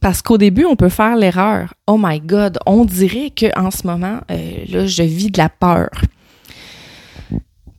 Parce 0.00 0.22
qu'au 0.22 0.38
début, 0.38 0.64
on 0.64 0.76
peut 0.76 0.88
faire 0.88 1.16
l'erreur. 1.16 1.74
Oh 1.86 1.98
my 1.98 2.20
God, 2.20 2.58
on 2.66 2.84
dirait 2.84 3.30
qu'en 3.30 3.70
ce 3.70 3.86
moment, 3.86 4.20
euh, 4.30 4.64
là, 4.68 4.86
je 4.86 5.02
vis 5.02 5.30
de 5.30 5.38
la 5.38 5.50
peur. 5.50 5.90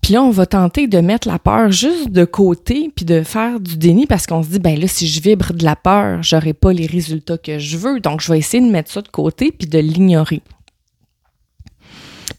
Puis 0.02 0.14
là, 0.14 0.24
on 0.24 0.32
va 0.32 0.46
tenter 0.46 0.88
de 0.88 1.00
mettre 1.00 1.28
la 1.28 1.40
peur 1.40 1.72
juste 1.72 2.10
de 2.10 2.26
côté, 2.26 2.92
puis 2.96 3.06
de 3.06 3.22
faire 3.22 3.60
du 3.60 3.78
déni 3.78 4.08
parce 4.08 4.26
qu'on 4.26 4.44
se 4.44 4.50
dit, 4.50 4.60
ben 4.60 4.80
là, 4.80 4.88
si 4.88 5.08
je 5.08 5.22
vibre 5.22 5.54
de 5.54 5.64
la 5.64 5.76
peur, 5.76 6.22
j'aurai 6.24 6.54
pas 6.54 6.74
les 6.74 6.88
résultats 6.88 7.38
que 7.38 7.60
je 7.60 7.78
veux. 7.78 8.00
Donc, 8.00 8.22
je 8.22 8.32
vais 8.32 8.40
essayer 8.40 8.64
de 8.64 8.72
mettre 8.72 8.92
ça 8.92 9.02
de 9.02 9.08
côté 9.08 9.52
puis 9.52 9.68
de 9.68 9.80
l'ignorer 9.80 10.42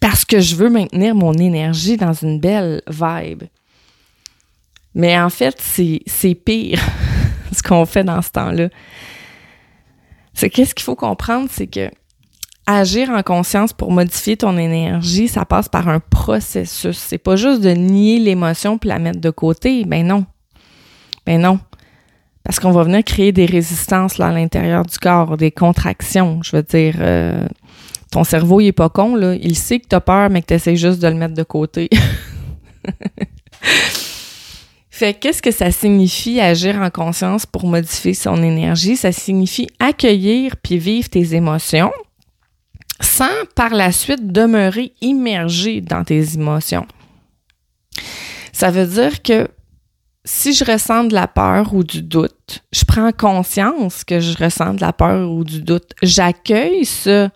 parce 0.03 0.25
que 0.25 0.41
je 0.41 0.57
veux 0.57 0.69
maintenir 0.69 1.15
mon 1.15 1.33
énergie 1.33 1.97
dans 1.97 2.13
une 2.13 2.41
belle 2.41 2.83
vibe. 2.89 3.45
Mais 4.97 5.17
en 5.19 5.31
fait, 5.31 5.55
c'est 5.61 6.35
pire 6.35 6.83
ce 7.53 7.63
qu'on 7.63 7.87
fait 7.87 8.03
dans 8.03 8.21
ce 8.21 8.33
temps-là. 8.33 8.69
C'est 10.35 10.51
qu'est-ce 10.51 10.75
qu'il 10.75 10.83
faut 10.83 10.97
comprendre, 10.97 11.49
c'est 11.51 11.69
que 11.69 11.89
agir 12.67 13.11
en 13.11 13.23
conscience 13.23 13.73
pour 13.73 13.93
modifier 13.93 14.37
ton 14.37 14.59
énergie, 14.59 15.29
ça 15.29 15.45
passe 15.45 15.69
par 15.69 15.89
un 15.89 16.01
processus. 16.01 16.99
C'est 16.99 17.19
pas 17.19 17.37
juste 17.37 17.61
de 17.61 17.71
nier 17.71 18.19
l'émotion 18.19 18.79
puis 18.79 18.89
la 18.89 18.99
mettre 18.99 19.21
de 19.21 19.31
côté. 19.31 19.85
Ben 19.85 20.05
non. 20.05 20.27
Ben 21.27 21.41
non. 21.41 21.61
Parce 22.43 22.59
qu'on 22.59 22.73
va 22.73 22.83
venir 22.83 23.05
créer 23.05 23.31
des 23.31 23.47
résistances 23.47 24.19
là, 24.19 24.29
à 24.29 24.33
l'intérieur 24.33 24.85
du 24.85 24.99
corps, 24.99 25.37
des 25.37 25.53
contractions. 25.53 26.41
Je 26.43 26.57
veux 26.57 26.65
dire, 26.65 26.97
euh, 26.99 27.47
ton 28.13 28.25
cerveau, 28.25 28.61
il 28.61 28.69
est 28.69 28.73
pas 28.73 28.91
con, 28.91 29.17
là. 29.17 29.35
Il 29.35 29.57
sait 29.57 29.81
que 29.81 29.89
tu 29.89 29.97
as 29.97 30.01
peur, 30.01 30.29
mais 30.29 30.43
que 30.43 30.49
tu 30.49 30.55
essaies 30.55 30.77
juste 30.77 31.01
de 31.01 31.09
le 31.09 31.15
mettre 31.15 31.35
de 31.35 31.43
côté. 31.43 31.89
fait 34.91 35.15
qu'est-ce 35.15 35.41
que 35.41 35.51
ça 35.51 35.71
signifie 35.73 36.39
agir 36.39 36.77
en 36.77 36.91
conscience 36.91 37.47
pour 37.47 37.67
modifier 37.67 38.13
son 38.13 38.43
énergie? 38.43 38.97
Ça 38.97 39.13
signifie 39.13 39.67
accueillir 39.81 40.57
puis 40.59 40.77
vivre 40.77 41.09
tes 41.09 41.35
émotions 41.35 41.91
sans 43.01 43.25
par 43.57 43.71
la 43.71 43.91
suite 43.93 44.31
demeurer 44.31 44.93
immergé 45.01 45.81
dans 45.81 46.05
tes 46.05 46.35
émotions. 46.35 46.87
Ça 48.53 48.71
veut 48.71 48.87
dire 48.87 49.23
que 49.23 49.49
si 50.27 50.53
je 50.53 50.65
ressens 50.67 51.05
de 51.05 51.15
la 51.15 51.29
peur 51.29 51.73
ou 51.75 51.83
du 51.83 52.03
doute, 52.03 52.63
je 52.73 52.85
prends 52.85 53.11
conscience 53.11 54.05
que 54.05 54.21
je 54.21 54.37
ressens 54.37 54.75
de 54.75 54.83
la 54.83 54.93
peur 54.93 55.31
ou 55.31 55.45
du 55.45 55.63
doute. 55.63 55.95
J'accueille 56.03 56.85
ça 56.85 57.31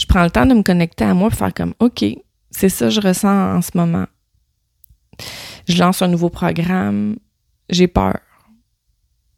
je 0.00 0.06
prends 0.06 0.24
le 0.24 0.30
temps 0.30 0.46
de 0.46 0.54
me 0.54 0.62
connecter 0.62 1.04
à 1.04 1.12
moi 1.12 1.28
pour 1.28 1.38
faire 1.38 1.52
comme 1.52 1.74
OK, 1.78 2.02
c'est 2.50 2.70
ça 2.70 2.86
que 2.86 2.90
je 2.90 3.02
ressens 3.02 3.56
en 3.56 3.60
ce 3.60 3.72
moment. 3.74 4.06
Je 5.68 5.78
lance 5.78 6.00
un 6.00 6.08
nouveau 6.08 6.30
programme, 6.30 7.16
j'ai 7.68 7.86
peur. 7.86 8.18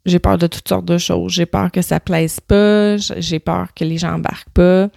J'ai 0.06 0.20
peur 0.20 0.38
de 0.38 0.46
toutes 0.46 0.68
sortes 0.68 0.84
de 0.84 0.98
choses. 0.98 1.32
J'ai 1.32 1.46
peur 1.46 1.72
que 1.72 1.82
ça 1.82 1.98
plaise 1.98 2.38
pas, 2.38 2.96
j'ai 2.96 3.40
peur 3.40 3.74
que 3.74 3.84
les 3.84 3.98
gens 3.98 4.14
embarquent 4.14 4.50
pas. 4.50 4.88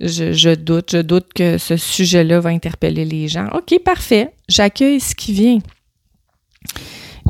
Je, 0.00 0.32
je 0.32 0.54
doute, 0.54 0.92
je 0.92 1.02
doute 1.02 1.34
que 1.34 1.58
ce 1.58 1.76
sujet-là 1.76 2.40
va 2.40 2.48
interpeller 2.48 3.04
les 3.04 3.28
gens. 3.28 3.48
OK, 3.52 3.78
parfait. 3.84 4.34
J'accueille 4.48 5.00
ce 5.00 5.14
qui 5.14 5.34
vient. 5.34 5.58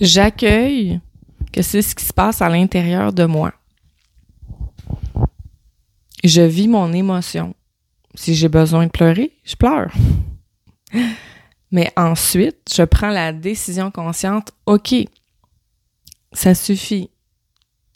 J'accueille 0.00 1.00
que 1.52 1.62
c'est 1.62 1.83
ce 1.83 1.97
qui 1.97 2.04
se 2.04 2.12
passe 2.12 2.40
à 2.40 2.49
l'intérieur 2.49 3.12
de 3.12 3.25
moi. 3.25 3.52
Je 6.23 6.40
vis 6.40 6.69
mon 6.69 6.93
émotion. 6.93 7.54
Si 8.14 8.35
j'ai 8.35 8.49
besoin 8.49 8.87
de 8.87 8.90
pleurer, 8.90 9.33
je 9.44 9.56
pleure. 9.56 9.92
Mais 11.71 11.90
ensuite, 11.97 12.73
je 12.73 12.83
prends 12.83 13.11
la 13.11 13.33
décision 13.33 13.90
consciente, 13.90 14.52
OK, 14.66 14.94
ça 16.33 16.54
suffit. 16.54 17.11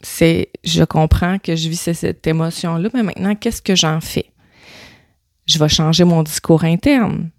C'est, 0.01 0.49
je 0.63 0.83
comprends 0.83 1.39
que 1.39 1.55
je 1.55 1.69
vis 1.69 1.93
cette 1.93 2.25
émotion-là, 2.27 2.89
mais 2.93 3.03
maintenant, 3.03 3.35
qu'est-ce 3.35 3.61
que 3.61 3.75
j'en 3.75 4.01
fais? 4.01 4.31
Je 5.45 5.57
vais 5.57 5.69
changer 5.69 6.03
mon 6.03 6.23
discours 6.23 6.63
interne. 6.63 7.31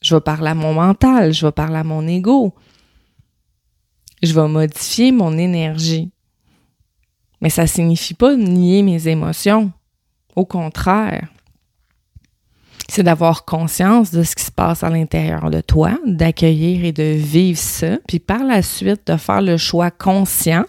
Je 0.00 0.14
vais 0.14 0.20
parler 0.20 0.48
à 0.48 0.54
mon 0.54 0.72
mental. 0.72 1.32
Je 1.32 1.44
vais 1.44 1.52
parler 1.52 1.76
à 1.76 1.84
mon 1.84 2.06
ego. 2.06 2.54
Je 4.22 4.32
vais 4.32 4.48
modifier 4.48 5.12
mon 5.12 5.36
énergie. 5.36 6.10
Mais 7.40 7.50
ça 7.50 7.66
signifie 7.66 8.14
pas 8.14 8.36
nier 8.36 8.82
mes 8.82 9.08
émotions. 9.08 9.72
Au 10.34 10.44
contraire, 10.44 11.28
c'est 12.88 13.02
d'avoir 13.02 13.44
conscience 13.44 14.10
de 14.10 14.22
ce 14.22 14.34
qui 14.34 14.44
se 14.44 14.50
passe 14.50 14.82
à 14.82 14.88
l'intérieur 14.88 15.50
de 15.50 15.60
toi, 15.60 15.98
d'accueillir 16.06 16.84
et 16.84 16.92
de 16.92 17.02
vivre 17.02 17.58
ça, 17.58 17.98
puis 18.06 18.18
par 18.18 18.44
la 18.44 18.62
suite 18.62 19.06
de 19.06 19.16
faire 19.16 19.42
le 19.42 19.56
choix 19.56 19.90
conscient 19.90 20.64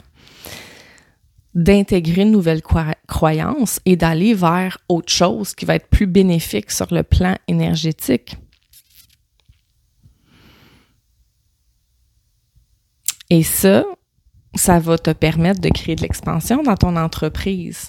d'intégrer 1.55 2.21
une 2.21 2.31
nouvelle 2.31 2.61
croyance 3.07 3.79
et 3.85 3.95
d'aller 3.95 4.33
vers 4.33 4.77
autre 4.87 5.11
chose 5.11 5.55
qui 5.55 5.65
va 5.65 5.75
être 5.75 5.87
plus 5.87 6.05
bénéfique 6.05 6.71
sur 6.71 6.93
le 6.93 7.03
plan 7.03 7.35
énergétique. 7.47 8.37
Et 13.29 13.43
ça, 13.43 13.83
ça 14.59 14.77
va 14.77 14.97
te 14.97 15.11
permettre 15.11 15.61
de 15.61 15.69
créer 15.69 15.95
de 15.95 16.01
l'expansion 16.01 16.61
dans 16.63 16.75
ton 16.75 16.97
entreprise 16.97 17.87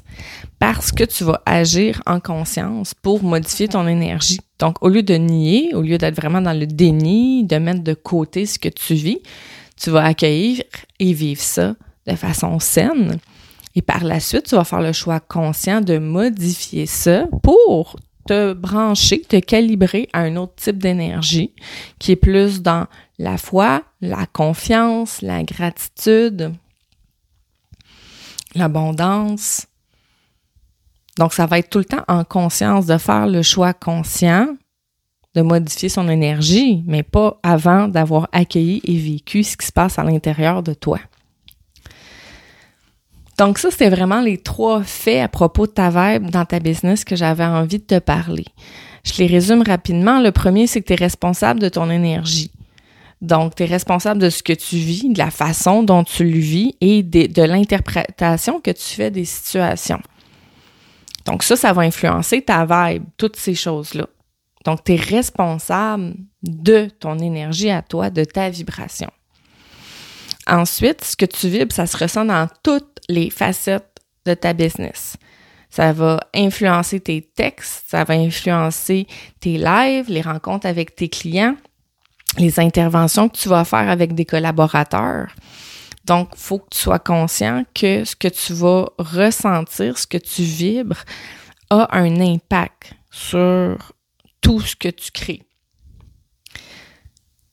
parce 0.58 0.92
que 0.92 1.04
tu 1.04 1.24
vas 1.24 1.42
agir 1.44 2.00
en 2.06 2.20
conscience 2.20 2.94
pour 2.94 3.22
modifier 3.24 3.66
ton 3.66 3.88
énergie. 3.88 4.40
Donc, 4.60 4.76
au 4.80 4.88
lieu 4.88 5.02
de 5.02 5.14
nier, 5.14 5.74
au 5.74 5.82
lieu 5.82 5.98
d'être 5.98 6.14
vraiment 6.14 6.40
dans 6.40 6.58
le 6.58 6.66
déni, 6.66 7.44
de 7.44 7.56
mettre 7.56 7.82
de 7.82 7.94
côté 7.94 8.46
ce 8.46 8.58
que 8.58 8.68
tu 8.68 8.94
vis, 8.94 9.18
tu 9.76 9.90
vas 9.90 10.04
accueillir 10.04 10.62
et 11.00 11.12
vivre 11.12 11.40
ça 11.40 11.74
de 12.06 12.14
façon 12.14 12.60
saine. 12.60 13.18
Et 13.74 13.82
par 13.82 14.04
la 14.04 14.20
suite, 14.20 14.44
tu 14.44 14.54
vas 14.54 14.64
faire 14.64 14.80
le 14.80 14.92
choix 14.92 15.18
conscient 15.18 15.80
de 15.80 15.98
modifier 15.98 16.86
ça 16.86 17.26
pour 17.42 17.96
te 18.28 18.52
brancher, 18.52 19.22
te 19.22 19.40
calibrer 19.40 20.08
à 20.12 20.20
un 20.20 20.36
autre 20.36 20.54
type 20.56 20.78
d'énergie 20.78 21.52
qui 21.98 22.12
est 22.12 22.16
plus 22.16 22.62
dans 22.62 22.86
la 23.20 23.36
foi, 23.36 23.82
la 24.00 24.24
confiance, 24.24 25.20
la 25.20 25.42
gratitude, 25.42 26.54
l'abondance. 28.54 29.66
Donc, 31.18 31.34
ça 31.34 31.44
va 31.44 31.58
être 31.58 31.68
tout 31.68 31.80
le 31.80 31.84
temps 31.84 32.04
en 32.08 32.24
conscience 32.24 32.86
de 32.86 32.96
faire 32.96 33.26
le 33.26 33.42
choix 33.42 33.74
conscient 33.74 34.56
de 35.34 35.42
modifier 35.42 35.90
son 35.90 36.08
énergie, 36.08 36.82
mais 36.86 37.02
pas 37.02 37.38
avant 37.42 37.88
d'avoir 37.88 38.26
accueilli 38.32 38.80
et 38.84 38.96
vécu 38.96 39.44
ce 39.44 39.56
qui 39.56 39.66
se 39.66 39.72
passe 39.72 39.98
à 39.98 40.02
l'intérieur 40.02 40.62
de 40.62 40.72
toi. 40.72 40.98
Donc 43.36 43.58
ça, 43.58 43.70
c'était 43.70 43.90
vraiment 43.90 44.22
les 44.22 44.38
trois 44.38 44.82
faits 44.82 45.22
à 45.22 45.28
propos 45.28 45.66
de 45.66 45.72
ta 45.72 45.90
vibe 45.90 46.30
dans 46.30 46.46
ta 46.46 46.58
business 46.58 47.04
que 47.04 47.16
j'avais 47.16 47.44
envie 47.44 47.78
de 47.78 47.84
te 47.84 47.98
parler. 47.98 48.46
Je 49.04 49.18
les 49.18 49.26
résume 49.26 49.62
rapidement. 49.62 50.20
Le 50.20 50.32
premier, 50.32 50.66
c'est 50.66 50.80
que 50.80 50.86
tu 50.86 50.94
es 50.94 50.96
responsable 50.96 51.60
de 51.60 51.68
ton 51.68 51.90
énergie. 51.90 52.50
Donc, 53.20 53.54
tu 53.54 53.64
es 53.64 53.66
responsable 53.66 54.20
de 54.20 54.30
ce 54.30 54.42
que 54.42 54.54
tu 54.54 54.76
vis, 54.76 55.08
de 55.10 55.18
la 55.18 55.30
façon 55.30 55.82
dont 55.82 56.04
tu 56.04 56.24
le 56.24 56.38
vis 56.38 56.74
et 56.80 57.02
de, 57.02 57.42
l'interprétation 57.42 58.60
que 58.60 58.70
tu 58.70 58.94
fais 58.94 59.10
des 59.10 59.26
situations. 59.26 60.00
Donc, 61.26 61.42
ça, 61.42 61.56
ça 61.56 61.72
va 61.72 61.82
influencer 61.82 62.40
ta 62.42 62.64
vibe, 62.64 63.04
toutes 63.18 63.36
ces 63.36 63.54
choses-là. 63.54 64.06
Donc, 64.64 64.84
tu 64.84 64.94
es 64.94 64.96
responsable 64.96 66.14
de 66.42 66.88
ton 66.98 67.18
énergie 67.18 67.70
à 67.70 67.82
toi, 67.82 68.08
de 68.08 68.24
ta 68.24 68.48
vibration. 68.48 69.10
Ensuite, 70.46 71.04
ce 71.04 71.16
que 71.16 71.26
tu 71.26 71.48
vibres, 71.48 71.74
ça 71.74 71.86
se 71.86 71.96
ressent 71.96 72.24
dans 72.24 72.48
toutes 72.62 73.00
les 73.08 73.28
facettes 73.28 74.00
de 74.24 74.32
ta 74.34 74.54
business. 74.54 75.16
Ça 75.68 75.92
va 75.92 76.20
influencer 76.34 77.00
tes 77.00 77.22
textes, 77.22 77.84
ça 77.88 78.02
va 78.04 78.14
influencer 78.14 79.06
tes 79.38 79.56
lives, 79.56 80.06
les 80.08 80.22
rencontres 80.22 80.66
avec 80.66 80.96
tes 80.96 81.08
clients, 81.08 81.54
les 82.38 82.60
interventions 82.60 83.28
que 83.28 83.36
tu 83.36 83.48
vas 83.48 83.64
faire 83.64 83.88
avec 83.88 84.14
des 84.14 84.24
collaborateurs. 84.24 85.34
Donc, 86.04 86.30
il 86.32 86.38
faut 86.38 86.58
que 86.58 86.70
tu 86.70 86.78
sois 86.78 86.98
conscient 86.98 87.64
que 87.74 88.04
ce 88.04 88.16
que 88.16 88.28
tu 88.28 88.52
vas 88.52 88.88
ressentir, 88.98 89.98
ce 89.98 90.06
que 90.06 90.18
tu 90.18 90.42
vibres, 90.42 91.04
a 91.68 91.96
un 91.96 92.20
impact 92.20 92.94
sur 93.10 93.92
tout 94.40 94.60
ce 94.60 94.74
que 94.74 94.88
tu 94.88 95.10
crées. 95.12 95.42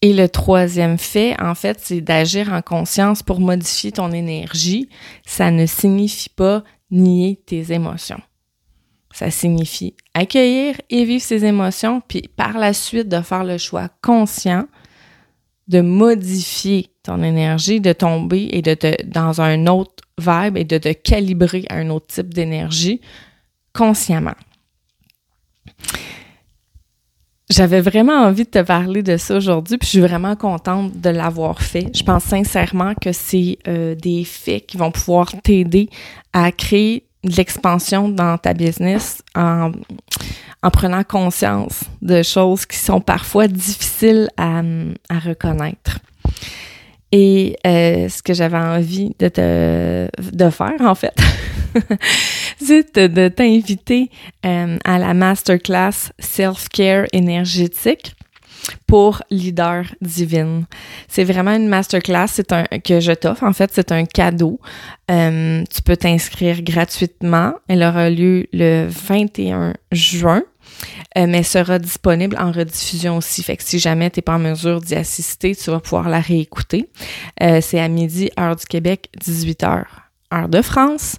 Et 0.01 0.13
le 0.13 0.29
troisième 0.29 0.97
fait, 0.97 1.39
en 1.41 1.55
fait, 1.55 1.79
c'est 1.81 2.01
d'agir 2.01 2.53
en 2.53 2.61
conscience 2.61 3.23
pour 3.23 3.39
modifier 3.39 3.91
ton 3.91 4.11
énergie. 4.11 4.89
Ça 5.25 5.49
ne 5.49 5.65
signifie 5.65 6.29
pas 6.29 6.63
nier 6.91 7.41
tes 7.45 7.73
émotions. 7.73 8.21
Ça 9.11 9.31
signifie 9.31 9.95
accueillir 10.13 10.75
et 10.91 11.03
vivre 11.03 11.23
ses 11.23 11.45
émotions, 11.45 12.01
puis 12.07 12.29
par 12.35 12.59
la 12.59 12.73
suite 12.73 13.09
de 13.09 13.21
faire 13.21 13.43
le 13.43 13.57
choix 13.57 13.89
conscient 14.03 14.67
de 15.67 15.81
modifier 15.81 16.89
ton 17.03 17.23
énergie, 17.23 17.81
de 17.81 17.93
tomber 17.93 18.49
et 18.51 18.61
de 18.61 18.73
te 18.73 19.03
dans 19.05 19.41
un 19.41 19.67
autre 19.67 20.03
vibe 20.19 20.57
et 20.57 20.63
de 20.63 20.77
te 20.77 20.93
calibrer 20.93 21.65
à 21.69 21.75
un 21.75 21.89
autre 21.89 22.07
type 22.07 22.33
d'énergie 22.33 23.01
consciemment. 23.73 24.35
J'avais 27.49 27.79
vraiment 27.79 28.25
envie 28.25 28.43
de 28.43 28.49
te 28.49 28.61
parler 28.61 29.03
de 29.03 29.15
ça 29.15 29.37
aujourd'hui, 29.37 29.77
puis 29.77 29.85
je 29.85 29.91
suis 29.91 29.99
vraiment 30.01 30.35
contente 30.35 30.99
de 30.99 31.09
l'avoir 31.09 31.61
fait. 31.61 31.89
Je 31.95 32.03
pense 32.03 32.23
sincèrement 32.23 32.93
que 32.93 33.13
c'est 33.13 33.57
euh, 33.69 33.95
des 33.95 34.25
faits 34.25 34.65
qui 34.65 34.75
vont 34.75 34.91
pouvoir 34.91 35.31
t'aider 35.43 35.89
à 36.33 36.51
créer 36.51 37.05
de 37.23 37.31
l'expansion 37.37 38.09
dans 38.09 38.37
ta 38.37 38.53
business 38.53 39.23
en, 39.33 39.71
en, 40.63 40.69
prenant 40.69 41.03
conscience 41.03 41.83
de 42.01 42.23
choses 42.23 42.65
qui 42.65 42.77
sont 42.77 43.01
parfois 43.01 43.47
difficiles 43.47 44.29
à, 44.37 44.61
reconnaître. 45.09 45.99
Et 47.11 47.57
euh, 47.65 48.09
ce 48.09 48.21
que 48.21 48.33
j'avais 48.33 48.57
envie 48.57 49.15
de 49.17 49.29
te 49.29 50.09
de 50.19 50.49
faire, 50.49 50.81
en 50.81 50.95
fait, 50.95 51.17
c'est 52.59 52.97
de 52.97 53.27
t'inviter 53.29 54.09
euh, 54.45 54.77
à 54.83 54.97
la 54.97 55.13
masterclass 55.13 56.11
Self-Care 56.19 57.05
énergétique 57.13 58.13
pour 58.85 59.21
leader 59.29 59.85
divine. 60.01 60.65
C'est 61.07 61.23
vraiment 61.23 61.55
une 61.55 61.67
masterclass 61.67 62.27
c'est 62.27 62.51
un, 62.51 62.63
que 62.83 62.99
je 62.99 63.11
t'offre. 63.11 63.43
En 63.43 63.53
fait, 63.53 63.71
c'est 63.73 63.91
un 63.91 64.05
cadeau. 64.05 64.59
Euh, 65.09 65.63
tu 65.73 65.81
peux 65.81 65.97
t'inscrire 65.97 66.61
gratuitement. 66.61 67.53
Elle 67.67 67.83
aura 67.83 68.09
lieu 68.09 68.47
le 68.53 68.87
21 68.87 69.73
juin. 69.91 70.43
Euh, 71.17 71.25
mais 71.27 71.41
sera 71.41 71.79
disponible 71.79 72.37
en 72.39 72.51
rediffusion 72.51 73.17
aussi. 73.17 73.41
Fait 73.41 73.57
que 73.57 73.63
si 73.63 73.79
jamais 73.79 74.11
tu 74.11 74.19
n'es 74.19 74.21
pas 74.21 74.35
en 74.35 74.39
mesure 74.39 74.79
d'y 74.79 74.95
assister, 74.95 75.55
tu 75.55 75.71
vas 75.71 75.79
pouvoir 75.79 76.07
la 76.07 76.19
réécouter. 76.19 76.89
c'est 77.39 77.79
à 77.79 77.87
midi, 77.87 78.29
heure 78.39 78.55
du 78.55 78.65
Québec, 78.65 79.09
18h, 79.19 79.85
heure 80.33 80.49
de 80.49 80.61
France. 80.61 81.15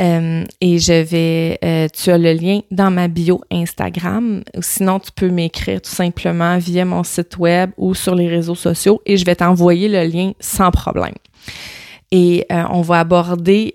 Euh, 0.00 0.44
et 0.60 0.78
je 0.78 1.02
vais, 1.02 1.58
euh, 1.64 1.86
tu 1.92 2.10
as 2.10 2.18
le 2.18 2.32
lien 2.32 2.60
dans 2.70 2.90
ma 2.90 3.08
bio 3.08 3.42
Instagram. 3.50 4.42
Sinon, 4.60 4.98
tu 4.98 5.12
peux 5.12 5.28
m'écrire 5.28 5.80
tout 5.82 5.90
simplement 5.90 6.58
via 6.58 6.84
mon 6.84 7.04
site 7.04 7.36
web 7.38 7.70
ou 7.76 7.94
sur 7.94 8.14
les 8.14 8.28
réseaux 8.28 8.54
sociaux 8.54 9.02
et 9.06 9.16
je 9.16 9.24
vais 9.24 9.36
t'envoyer 9.36 9.88
le 9.88 10.04
lien 10.10 10.32
sans 10.40 10.70
problème. 10.70 11.14
Et 12.10 12.46
euh, 12.50 12.64
on 12.70 12.82
va 12.82 13.00
aborder 13.00 13.72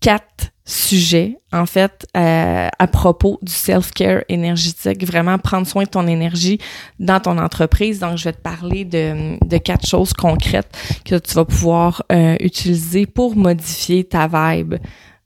quatre 0.00 0.52
sujets, 0.70 1.38
en 1.52 1.66
fait, 1.66 2.06
à 2.14 2.86
propos 2.86 3.38
du 3.42 3.52
self-care 3.52 4.22
énergétique, 4.28 5.04
vraiment 5.04 5.38
prendre 5.38 5.66
soin 5.66 5.84
de 5.84 5.88
ton 5.88 6.06
énergie 6.06 6.58
dans 6.98 7.20
ton 7.20 7.38
entreprise. 7.38 7.98
Donc, 7.98 8.16
je 8.18 8.24
vais 8.24 8.32
te 8.32 8.40
parler 8.40 8.84
de, 8.84 9.36
de 9.44 9.58
quatre 9.58 9.86
choses 9.86 10.12
concrètes 10.12 10.76
que 11.04 11.16
tu 11.16 11.34
vas 11.34 11.44
pouvoir 11.44 12.04
utiliser 12.40 13.06
pour 13.06 13.36
modifier 13.36 14.04
ta 14.04 14.28
vibe 14.28 14.76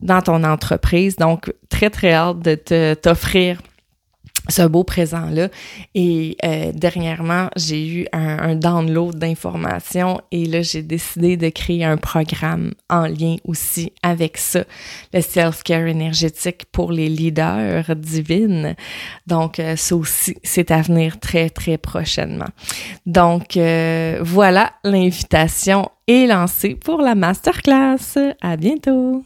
dans 0.00 0.22
ton 0.22 0.44
entreprise. 0.44 1.16
Donc, 1.16 1.52
très, 1.68 1.90
très 1.90 2.12
hâte 2.12 2.40
de 2.40 2.94
t'offrir 2.94 3.58
ce 4.48 4.62
beau 4.62 4.84
présent-là. 4.84 5.48
Et 5.94 6.36
euh, 6.44 6.72
dernièrement, 6.74 7.48
j'ai 7.56 7.86
eu 7.86 8.06
un, 8.12 8.38
un 8.38 8.54
download 8.54 9.16
d'informations 9.16 10.20
et 10.30 10.46
là, 10.46 10.62
j'ai 10.62 10.82
décidé 10.82 11.36
de 11.36 11.48
créer 11.48 11.84
un 11.84 11.96
programme 11.96 12.72
en 12.90 13.06
lien 13.06 13.36
aussi 13.44 13.92
avec 14.02 14.36
ça, 14.36 14.64
le 15.12 15.20
self-care 15.20 15.86
énergétique 15.86 16.66
pour 16.72 16.92
les 16.92 17.08
leaders 17.08 17.96
divines. 17.96 18.74
Donc, 19.26 19.58
euh, 19.58 19.76
ça 19.76 19.96
aussi, 19.96 20.36
c'est 20.42 20.70
à 20.70 20.82
venir 20.82 21.18
très, 21.20 21.50
très 21.50 21.78
prochainement. 21.78 22.48
Donc, 23.06 23.56
euh, 23.56 24.18
voilà, 24.22 24.72
l'invitation 24.84 25.90
est 26.06 26.26
lancée 26.26 26.74
pour 26.74 27.00
la 27.00 27.14
masterclass. 27.14 28.18
À 28.42 28.56
bientôt! 28.56 29.24